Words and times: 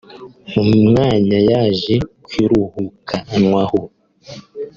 umwanya 0.61 1.37
yaje 1.51 1.95
kwirukanwaho 2.25 3.81